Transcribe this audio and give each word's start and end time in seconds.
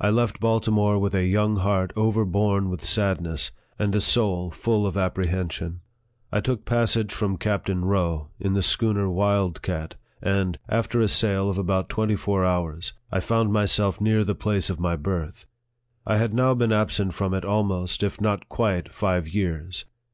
I 0.00 0.08
left 0.08 0.40
Baltimore 0.40 0.98
with 0.98 1.14
a 1.14 1.26
young 1.26 1.56
heart 1.56 1.92
overborne 1.94 2.70
with 2.70 2.82
sadness, 2.86 3.52
and 3.78 3.94
a 3.94 4.00
soul 4.00 4.50
full 4.50 4.86
of 4.86 4.96
apprehen 4.96 5.50
sion. 5.52 5.82
I 6.32 6.40
took 6.40 6.64
passage 6.64 7.20
with 7.20 7.38
Captain 7.38 7.84
Rowe, 7.84 8.30
in 8.40 8.54
the 8.54 8.62
schooner 8.62 9.10
Wild 9.10 9.60
Cat, 9.60 9.96
and, 10.22 10.58
after 10.70 11.02
a 11.02 11.06
sail 11.08 11.50
of 11.50 11.58
about 11.58 11.90
twenty 11.90 12.16
four 12.16 12.46
hours, 12.46 12.94
I 13.12 13.20
found 13.20 13.52
myself 13.52 14.00
near 14.00 14.24
the 14.24 14.34
place 14.34 14.70
of 14.70 14.80
my 14.80 14.96
birth. 14.96 15.44
I 16.06 16.16
had 16.16 16.32
now 16.32 16.54
been 16.54 16.72
absent 16.72 17.12
from 17.12 17.34
it 17.34 17.44
almost, 17.44 18.02
if 18.02 18.22
not 18.22 18.48
quite, 18.48 18.88
five 18.90 19.28
years. 19.28 19.84